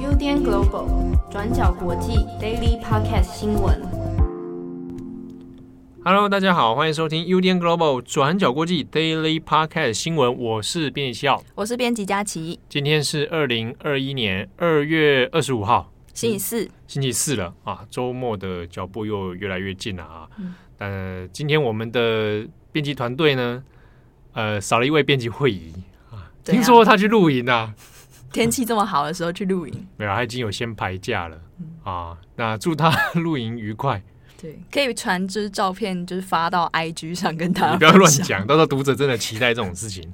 [0.00, 3.82] UDN Global 转角国际 Daily Podcast 新闻。
[6.02, 10.34] Hello，大家好，欢迎收听 UDN Global 转角国际 Daily Podcast 新闻。
[10.38, 12.58] 我是编辑笑，我是编辑佳琪。
[12.70, 17.84] 今天是二零二一年二月二十五号，星期四，星期四了啊！
[17.90, 20.26] 周末的脚步又越来越近了啊。
[20.38, 23.62] 嗯，呃，今天我们的编辑团队呢，
[24.32, 25.85] 呃，少了一位编辑慧仪啊，
[26.52, 27.74] 听说他去露营啊。
[28.32, 32.18] 天气这么好的时候去露营，没有，他已经有先排假了、嗯、啊。
[32.34, 34.02] 那祝他露营愉快。
[34.38, 37.70] 对，可以传支照片，就是发到 IG 上跟他。
[37.70, 40.12] 你不要乱讲，到时候读者真的期待这种事情。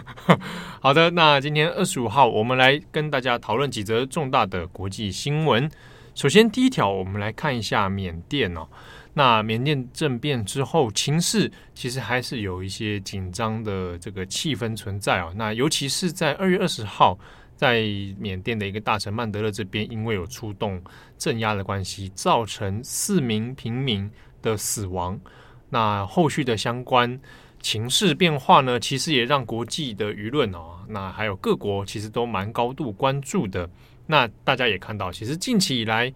[0.80, 5.70] 好的，那今天二十五号，我们来跟大家讨论几则重大的国际新闻。
[6.14, 8.66] 首先，第一条，我们来看一下缅甸哦。
[9.14, 15.32] 那缅甸政变之后，情势其实还是有一些紧张的这个气氛存在哦。
[15.36, 17.18] 那尤其是在二月二十号。
[17.56, 17.82] 在
[18.18, 20.82] 缅甸的一个大城曼德勒这边，因为有出动
[21.18, 25.20] 镇压的关系，造成四名平民的死亡。
[25.68, 27.20] 那后续的相关
[27.60, 33.68] 情势变化呢，其实也让国际的舆论哦，那还有各国其实都蛮高度关注的。
[34.06, 36.10] 那大家也看到，其实近期以来，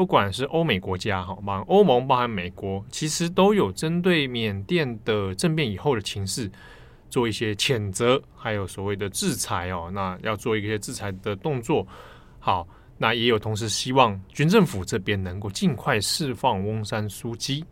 [0.00, 6.50] 不管是欧美国家哈，包欧盟，包含美国，其实都有针对缅甸的政变以后的情势。
[7.10, 11.86] 做一些谴责，还有所谓的制裁哦，那要做一些制裁的动作。
[12.38, 17.62] 好，那也有同时希望军政府这边能够尽快释放翁山苏姬。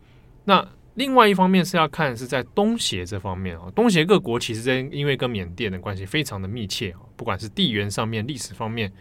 [0.43, 8.93] 那另外一方面是要看是在东协这方面哦，东协各国其实在因为跟缅甸的关系非常的密切，不管是地缘上面、历史方面，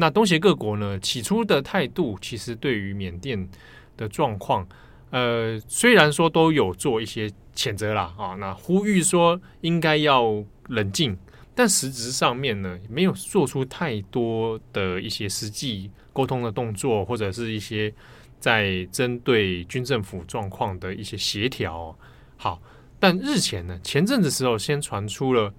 [0.00, 3.48] 那东协各国呢起初的态度其实对于缅甸
[3.96, 4.66] 的状况。
[5.10, 11.18] 呃，虽然说都有做一些谴责啦，啊，那呼吁说应该要冷静，
[11.52, 17.92] 但实质上面呢，没有做出太多的一些实际沟通的动作，或者是一些
[18.38, 21.98] 在针对军政府状况的一些协调。
[22.36, 22.62] 好，
[23.00, 25.52] 但日前呢，前阵子时候先传出了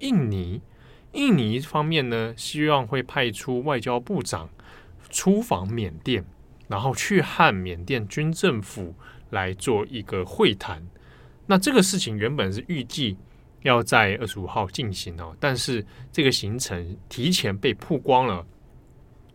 [0.00, 0.60] 印尼，
[1.12, 4.48] 印尼方面呢，希望会派出外交部长
[5.10, 6.24] 出访缅甸。
[6.68, 8.94] 然后去和缅甸军政府
[9.30, 10.86] 来做一个会谈，
[11.46, 13.16] 那这个事情原本是预计
[13.62, 15.82] 要在二十五号进行哦，但是
[16.12, 18.44] 这个行程提前被曝光了。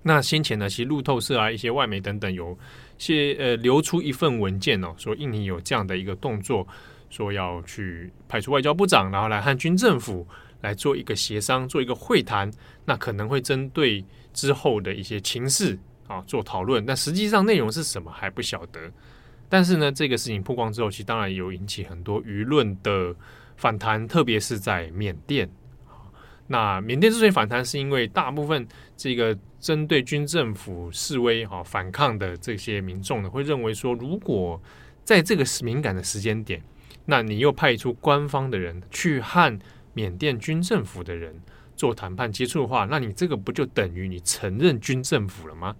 [0.03, 2.55] 那先前呢，其实路透社啊、一些外媒等等有
[2.99, 6.67] 些呃流出一份文件哦，说印尼有这样的一个动作，
[7.09, 10.27] 说要去派出外交部长，然后来和军政府
[10.63, 12.51] 来做一个协商，做一个会谈，
[12.85, 14.03] 那可能会针对
[14.33, 15.77] 之后的一些情势。
[16.05, 18.91] 啊，做讨论，但实际上内容是什么还不晓得。
[19.47, 23.15] 但是呢，这个事情曝光之后，其实当然有引起很多舆论的
[23.55, 25.49] 反弹，特别是在缅甸。
[26.47, 34.61] 那缅甸之所以反弹，是因为大部分这个针对军政府示威、哈反抗的这些民众呢，会认为说，如果
[35.05, 36.61] 在这个敏感的时间点，
[37.05, 39.57] 那你又派出官方的人去和
[39.93, 41.35] 缅甸军政府的人
[41.75, 45.75] 做谈判接触的话，那你这个不就等于你承认军政府了吗？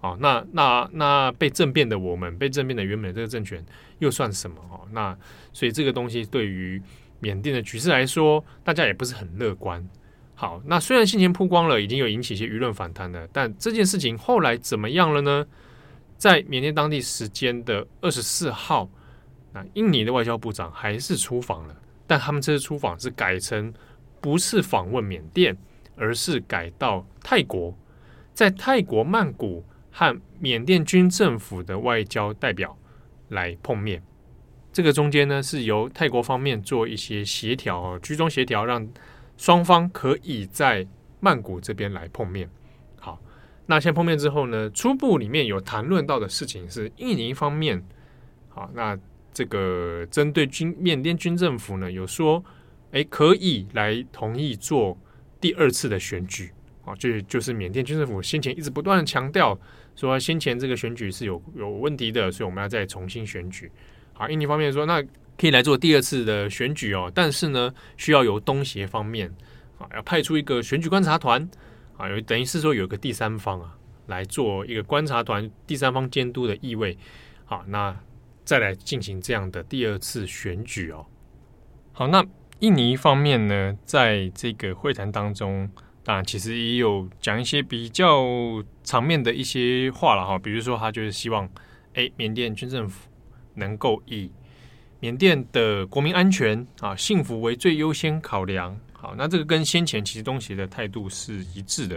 [0.00, 3.64] 哦，那那那被政变的我们，被政变的原本的这个政权
[4.00, 4.56] 又算什么？
[4.70, 5.16] 哦，那
[5.52, 6.82] 所以这个东西对于
[7.20, 9.86] 缅甸的局势来说，大家也不是很乐观。
[10.34, 15.46] 好，那虽然先前曝光了，已经有引起一些舆论反弹了，但这件事情后来怎么样了呢？
[16.18, 18.90] 在缅甸当地时间的二十四号，
[19.52, 21.76] 那印尼的外交部长还是出访了，
[22.12, 23.72] 但他们这次出访是改成
[24.20, 25.56] 不是访问缅甸，
[25.96, 27.74] 而是改到泰国，
[28.34, 29.64] 在泰国曼谷。
[29.94, 32.74] 和缅甸军政府的外交代表
[33.28, 34.02] 来碰面，
[34.72, 38.88] 这个中间呢是由泰国方面做一些协调，居中协调，让
[39.36, 40.88] 双方可以在
[41.20, 42.48] 曼谷这边来碰面。
[42.98, 43.20] 好，
[43.66, 47.84] 那先碰面之后呢，初步里面有谈论到的事情是印尼方面，
[48.48, 48.98] 好，那
[49.32, 52.44] 这个针对军缅甸军政府呢有说，
[52.92, 54.98] 诶，可以来同意做
[55.40, 56.50] 第二次的选举。
[56.84, 59.56] 啊，就就是缅甸军政府先前一直不断的强调
[59.94, 63.70] 说，先前这个选举是有有问题的，所以我们要再重新选举。
[64.12, 65.00] 好，印尼方面说，那
[65.38, 69.32] 可以来做第二次的选举哦，但是呢，需要由东协方面
[69.78, 71.48] 啊，要派出一个选举观察团
[71.96, 76.98] 啊，有等于是说有个第三方啊来做一个观察团，第三方监督的意味。
[77.44, 77.96] 好，那
[78.44, 81.06] 再来进行这样的第二次选举哦。
[81.92, 82.24] 好，那
[82.60, 85.70] 印尼方面呢，在这个会谈当中。
[86.04, 88.24] 当然，其实也有讲一些比较
[88.82, 91.48] 场面的一些话了哈，比如说他就是希望，
[91.94, 93.08] 哎，缅甸军政府
[93.54, 94.28] 能够以
[94.98, 101.96] 缅甸的国民安全啊、幸福为最优先考量好，那这个跟先前其实东协的态度是一致的。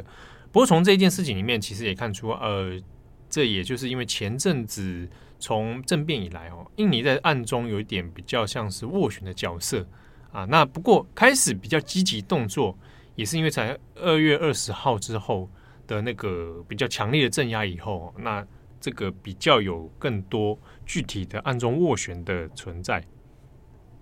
[0.52, 2.80] 不过从这件事情里面，其实也看出，呃，
[3.28, 5.10] 这也就是因为前阵子
[5.40, 9.86] 从政变以来哦，印尼在暗中有一点比较像是斡旋的角色
[10.32, 10.46] 啊。
[10.46, 12.78] 那不过开始比较积极动作，
[13.16, 15.50] 也是因为在二月二十号之后
[15.88, 18.46] 的那个比较强烈的镇压以后，那
[18.80, 23.04] 这个比较有更多具体的暗中斡旋的存在。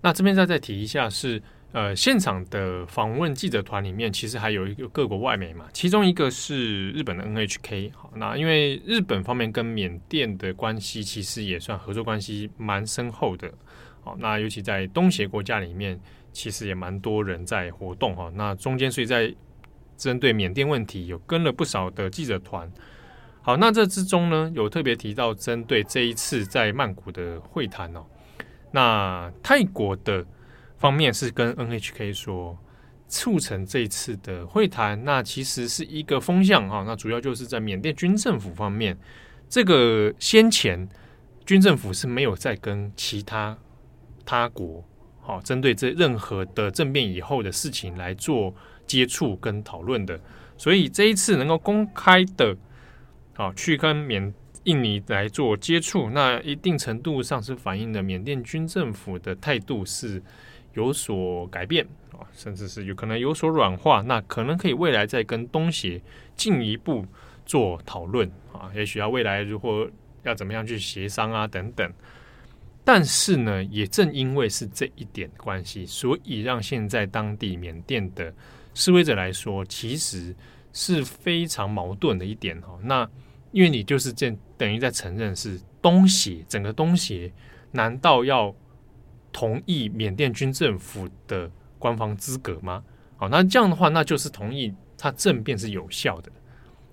[0.01, 1.41] 那这边再再提一下是。
[1.73, 7.91] 呃，现场的访问记者团里面，其实还有一个各国外媒嘛，其中一个是日本的 NHK。
[7.95, 13.51] 好，那因为日本方面跟缅甸的关系其实也算合作关系蛮深厚的。
[14.03, 15.99] 好，那尤其在东协国家里面，
[16.31, 18.31] 其实也蛮多人在活动哈。
[18.35, 19.33] 那中间所以在
[19.97, 22.71] 针对缅甸问题，有跟了不少的记者团。
[23.41, 28.05] 好，那这之中呢，有特别提到针对这一次在曼谷的会谈哦，
[28.69, 30.23] 那泰国的。
[30.83, 32.59] 方面是跟 NHK 说
[33.07, 38.97] 促成这一次的会谈，那其实是一个风向哈，那主要就是在缅甸军政府方面，
[39.47, 40.85] 这个先前
[41.45, 43.57] 军政府是没有在跟其他
[44.25, 44.83] 他国
[45.21, 48.53] 好针对这任何的政变以后的事情来做
[48.85, 50.19] 接触跟讨论的，
[50.57, 52.57] 所以这一次能够公开的，
[53.35, 54.33] 好去跟缅
[54.65, 60.21] 印尼来做接触，那一定程度上是反映了缅甸军政府的态度是。
[60.73, 66.01] 有所改变啊，甚至是有可能有所软化，那可能可以未来再跟东协
[66.35, 67.05] 进一步
[67.45, 69.87] 做讨论啊，也许要未来如果
[70.23, 71.93] 要怎么样去协商啊等等。
[72.83, 78.33] 但是呢，也正因为是这一点关系，所以让现在当地缅甸的
[78.73, 80.35] 示威者来说，其实
[80.73, 82.77] 是非常矛盾的一点哈。
[82.81, 83.07] 那
[83.51, 87.31] 因为你就是这等于在承认是东协整个东协，
[87.71, 88.53] 难道要？
[89.33, 92.81] 同意缅甸军政府的官方资格吗？
[93.18, 96.31] 好，那这样的话，那就是同意他政变是有效的。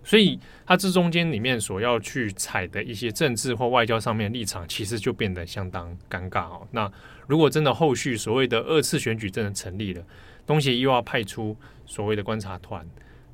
[0.02, 6.66] 所以，他这中间里面所要去采的一些政治或外交上面的立场，其实就变得相当尴尬哦。
[6.70, 6.90] 那
[7.26, 10.02] 如果真的后续所谓的二次选举真的成立了，
[10.46, 11.54] 东协又要派出
[11.84, 12.84] 所谓的观察团，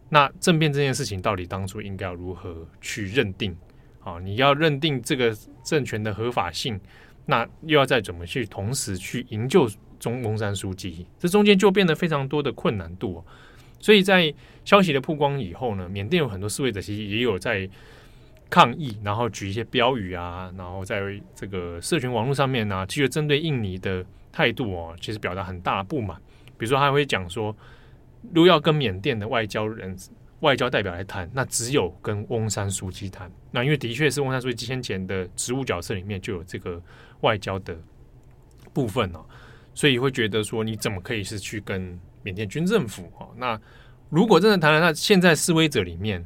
[0.08, 3.56] 那政变这件事情到底当初应该要如何去认定？
[4.00, 6.80] 好，你要认定这个政权的合法性。
[7.26, 9.68] 那又要再怎么去同时去营救
[9.98, 13.24] 中翁山书记，这中间就变得非常多的困难度。
[13.78, 14.32] 所以在
[14.64, 17.68] 消息的曝光以后呢，缅甸有很多示威者其实也有在
[18.48, 21.00] 抗议，然后举一些标语啊，然后在
[21.34, 26.16] 这个社群网络上面呢、其实针对印尼的态度哦，其实表达很大的不满。
[26.56, 27.54] 比如说，他会讲说，
[28.32, 29.96] 如果要跟缅甸的外交人。
[30.40, 33.30] 外交代表来谈，那只有跟翁山苏姬谈。
[33.50, 36.80] 那因为的确是翁山苏姬先前的职务角色里面就有这个
[37.22, 37.76] 外交的
[38.72, 39.24] 部分哦，
[39.74, 43.30] 所以会觉得说你怎么可以是去跟缅甸军政府哦？
[43.36, 43.58] 那
[44.10, 46.24] 如果真的谈了，那现在示威者里面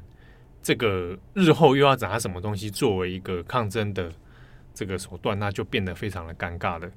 [0.61, 4.11] 这个日后又要拿什么东西作为一个抗争的
[4.75, 6.91] 这个手段，那就变得非常的尴尬了。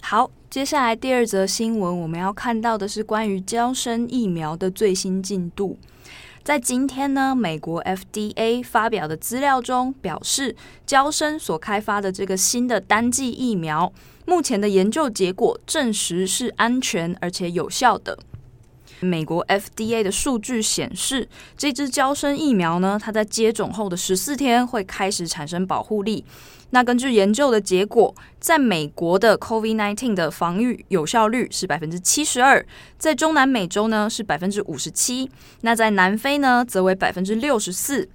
[0.00, 5.78] 好，接下来第二则新闻我们要看到的是关于交生疫苗的最新进度。
[6.42, 10.56] 在今天呢，美国 FDA 发表的资料中表示，
[10.86, 13.92] 娇生所开发的这个新的单剂疫苗，
[14.24, 18.18] 目前的研究结果证实是安全而且有效的。
[19.00, 26.24] 美国 FDA 的数据显示，这支娇生疫苗呢，它在接种后的十四天会开始产生保护力。
[26.70, 32.64] 那根据研究的结果，在美国的 COVID-19 的防御有效率是百分之七十二，
[32.96, 35.28] 在中南美洲呢是百分之五十七，
[35.62, 38.08] 那在南非呢则为百分之六十四。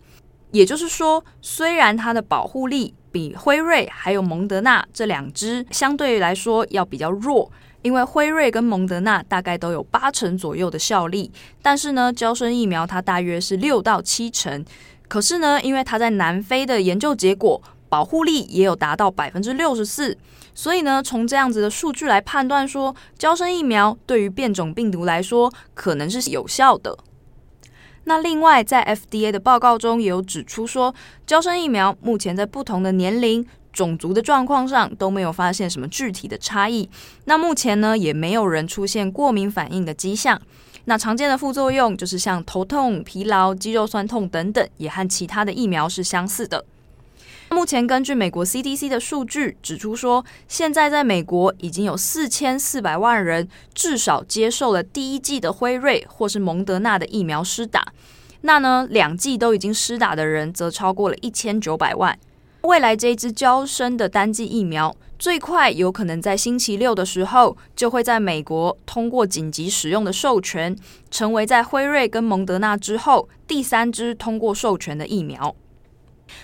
[0.52, 11.30] 也就是说，虽然它的保护力比辉瑞还有蒙德纳这两支相对来说要比较弱，因为辉瑞跟蒙德纳大概都有八成左右的效力，
[11.62, 14.64] 但是呢，娇生疫苗它大约是六到七成。
[15.10, 17.62] 可是呢，因为它在南非的研究结果。
[17.90, 20.18] 保护力也有达到百分之六十四，
[20.54, 26.98] 所以呢，从这样子的数据来判断说，胶生疫苗对于变种病毒来说可能是有效的。
[28.06, 30.94] 那另外，在 FDA 的报告中也有指出说，
[31.26, 36.88] 胶生疫苗目前在不同的年龄、种族的状况上都没有发现什么具体的差异。
[37.24, 40.40] 那目前呢，也没有人出现过敏反应的迹象。
[40.88, 46.64] 那常见的副作用就是像头痛、疲劳、肌肉酸痛等等，也和其他的疫苗是相似的。
[47.50, 57.86] 目前根据美国 CDC 的数据指出说，现在在美国已经有四千四百万人至少接受了第一剂的辉瑞或是蒙德纳的疫苗施打。
[58.42, 62.18] 那呢，两剂都已经施打的人则超过了一千九百万。
[62.62, 70.76] 未来这一支娇生的单剂疫苗最快有可能在星期六的时候就会在美国通过紧急使用的授权，
[71.12, 75.56] 成为在辉瑞跟蒙德纳之后第三支通过授权的疫苗。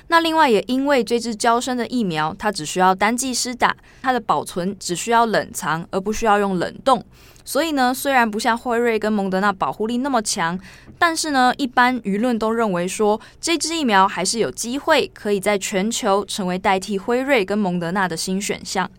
[0.07, 7.03] 那另外也因为这支娇生的疫苗，它只需要单剂施打，它的保存只需要冷藏，而不需要用冷冻。
[7.43, 10.57] 所以呢，虽然不像辉瑞跟蒙德纳保护力那么强，
[10.99, 18.89] 但是呢，一般舆论都认为说，这支疫苗还是有机会可以在全球成为代替辉瑞跟蒙德纳的新选项。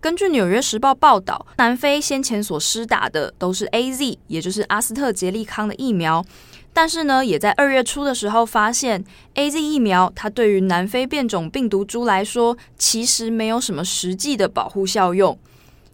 [0.00, 6.24] 根据《纽约时报》报道，南非先前所施打的都是 AZ，也就是阿斯特捷利康的疫苗。
[6.72, 15.36] 但是呢，也在二月初的时候发现，AZ 疫苗它对于南非变种病毒株来说，其实没有什么实际的保护效用。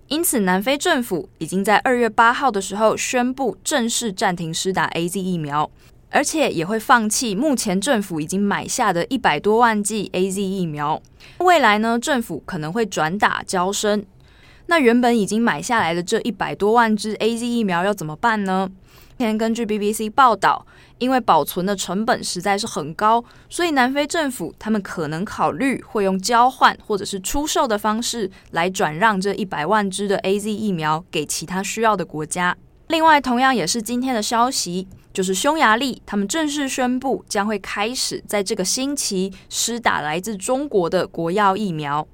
[0.09, 5.69] 因此，南非政府已经在二月八号的时候宣布正式暂停施打 AZ 疫苗，
[6.11, 11.03] 而且也会放弃目前政府已经买下的一百多万剂 AZ 疫苗。
[11.39, 14.05] 未来呢，政府可能会转打娇生。
[14.67, 18.69] 那原本已经买下来的这一百多万支 AZ 疫苗要怎么办呢？
[19.19, 20.67] 前根据 BBC 报道，
[20.99, 32.57] 因为保存的成本实在是很高，所以南非政府他们可能考虑会用交换或者是出售的方式来转让这一百万支的 AZ 疫苗给其他需要的国家。
[32.89, 42.07] 另外，同样也是今天的消息，就是匈牙利他们正式宣布将会开始在这个星期施打来自中国的国药疫苗。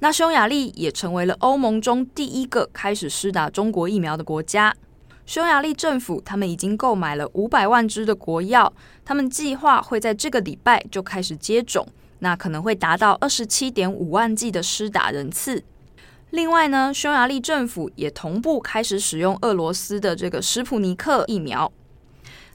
[0.00, 4.74] 那匈牙利也成为了欧盟中第一个开始施打中国疫苗的国家。
[5.26, 8.72] 匈牙利政府他们已经购买了五百万支的国药，
[9.04, 11.86] 他们计划会在这个礼拜就开始接种，
[12.18, 15.62] 那可能会达到二十七点五万剂的施打人次。
[16.30, 21.72] 另外呢，匈牙利政府也同步开始使用俄罗斯的这个史普尼克疫苗。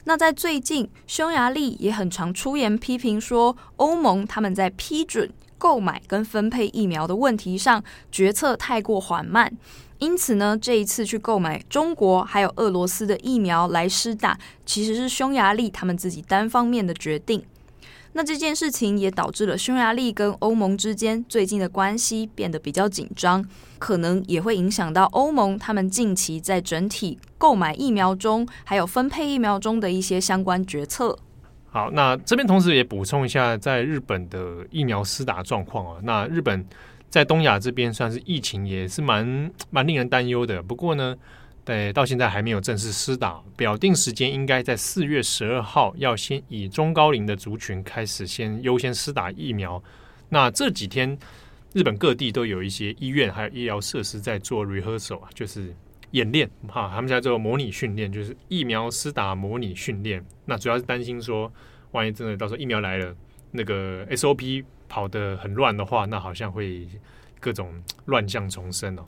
[0.04, 9.52] 那在最近，匈牙利也很常出言批评说，欧盟他们在批准购买跟分配疫苗的问题上决策太过缓慢。
[10.00, 17.44] 因此呢，这一次去购买中国还有俄罗斯的疫苗来施打，其实是匈牙利他们自己单方面的决定。
[18.14, 23.44] 那这件事情也导致了匈牙利跟欧盟之间最近的关系变得比较紧张，
[23.78, 31.16] 可能也会影响到欧盟他们近期在整体购买疫苗中还有分配疫苗中的一些相关决策。
[31.70, 36.66] 好，那这边同时也补充一下，在日本的疫苗施打状况啊，那日本。
[37.10, 41.16] 在东亚这边算是疫情也是蛮 蛮令人担忧的，不过呢，
[41.64, 49.82] 对，到现在还没有正式施打，表定时间应该在四月十二号，要先以中高龄的族群开始先优先施打疫苗。
[50.28, 51.18] 那这几天
[51.72, 55.74] 日本各地都有一些医院还有医疗设施在做 rehearsal，就是
[56.12, 60.24] 演练哈，他们在做模拟训练，就是疫苗施打模拟训练。
[60.44, 61.52] 那主要是担心说，
[61.90, 63.12] 万一真的到时候疫苗来了，
[63.50, 64.64] 那个 SOP。
[64.90, 66.86] 跑得很乱的话，那好像会
[67.38, 69.06] 各种乱象丛生哦。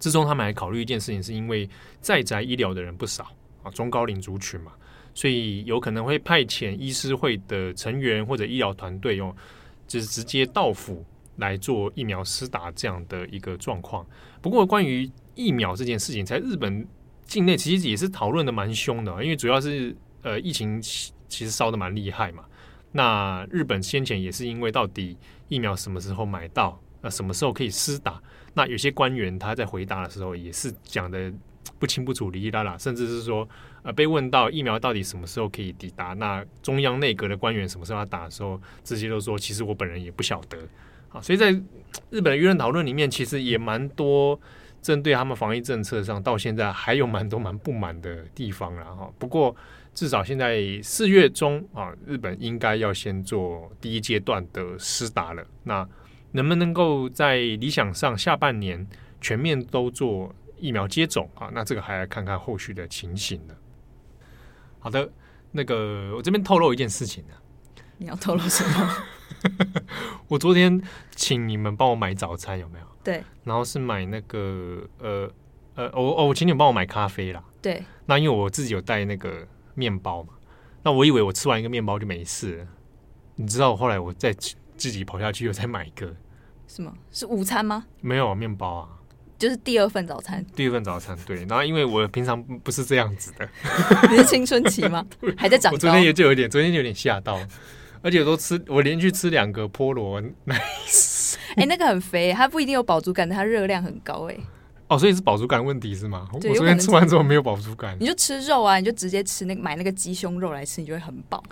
[0.00, 1.68] 之中他们还考虑一件事情，是因为
[2.00, 4.72] 在宅医疗的人不少啊，中高龄族群嘛，
[5.14, 9.34] 所以有可能会派遣医师会的成员或者医疗团队用，
[9.86, 11.04] 就是直接到府
[11.36, 14.04] 来做疫苗施打这样的一个状况。
[14.42, 16.86] 不过，关于疫苗这件事情，在日本
[17.24, 22.44] 境内其实也是讨论的蛮凶的，因为主要是呃疫情其实烧的蛮厉害嘛。
[22.92, 25.16] 那日本先前也是因为到底
[25.48, 28.20] 疫苗什么时候买到，那什么时候可以施打？
[28.54, 31.32] 那有些官员他在回答的时候也是讲的
[31.78, 33.48] 不清不楚、哩哩啦啦，甚至是说，
[33.82, 40.58] 呃，被问到疫苗到底什么时候可以抵达，那中央内阁的官员什么时候要打的时候，直接都说其实我本人也不晓得。
[41.08, 41.52] 好，所以在
[42.10, 44.40] 日本的舆论讨论里面，其实也蛮多
[44.80, 49.12] 针对他们防疫政策上，到现在还有蛮多蛮不满的地方了哈。
[49.18, 49.54] 不过。
[49.98, 55.44] 至少现在四月中啊，日本应该要先做第一阶段的施打了。
[55.64, 55.84] 那
[56.30, 58.86] 能不能够在理想上下半年
[59.20, 61.50] 全面都做疫苗接种啊？
[61.52, 63.54] 那这个还要看看后续的情形呢。
[64.78, 65.10] 好的，
[65.50, 67.34] 那个我这边透露一件事情呢。
[67.96, 68.96] 你要透露什么？
[70.28, 70.80] 我昨天
[71.16, 72.86] 请你们帮我买早餐，有没有？
[73.02, 73.24] 对。
[73.42, 75.28] 然后是买那个呃
[75.74, 77.42] 呃，我哦，我请你们帮我买咖啡啦。
[77.60, 77.82] 对。
[78.06, 79.44] 那因为我自己有带那个。
[79.78, 80.30] 面包嘛，
[80.82, 82.66] 那我以为我吃完一个面包就没事了，
[83.36, 84.32] 你知道，后来我再
[84.76, 86.12] 自己跑下去又再买一个，
[86.66, 86.92] 什么？
[87.12, 87.86] 是午餐吗？
[88.00, 88.88] 没有面包啊，
[89.38, 90.44] 就是第二份早餐。
[90.56, 91.44] 第二份早餐，对。
[91.44, 93.48] 然后因为我平常不是这样子的，
[94.10, 95.06] 你是青春期吗？
[95.38, 95.72] 还在长？
[95.72, 97.38] 我昨天也就有点，昨天就有点吓到，
[98.02, 100.56] 而且我都吃，我连续吃两个菠萝奶。
[101.54, 104.36] 哎、欸，那个很肥，它不一定有饱足感，但它热量很高，哎。
[104.88, 106.28] 哦，所以是饱足感问题是吗？
[106.32, 107.96] 我昨天吃完之后没有饱足感。
[108.00, 111.42] 你就吃肉啊，你就直接吃那个买那个鸡胸肉来吃，你就会很饱。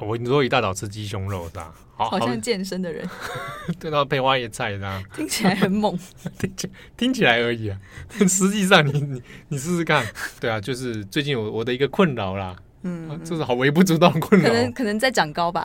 [0.00, 1.74] 我你说一大早吃鸡胸肉是吧？
[1.96, 3.08] 好，好像健身的人，
[3.80, 5.02] 对，然后配花椰菜是吧？
[5.16, 5.98] 听起来很猛，
[6.38, 7.78] 听起听起来而已啊，
[8.28, 10.04] 实际上你你你试试看，
[10.38, 15.64] 对啊，就是最近我我的一个困扰啦，嗯，这是好微不足道的困扰，可能可能在长高吧，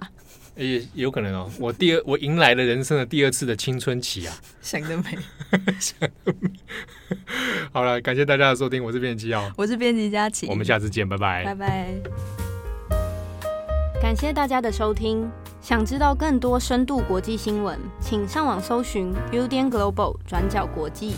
[0.55, 5.17] 也也有可能哦，我第二我迎来了人生的第二次的青春期啊，想得美，
[5.79, 6.49] 想得美，
[7.71, 11.95] 好了，感谢大家的收听，我是编辑哦，我是编辑佳琪，我们下次见，拜拜，拜拜，
[14.01, 15.29] 感谢大家的收听。
[15.61, 21.13] 想知道更多深度国际新闻，请上网搜寻 Udan Global 转角国际。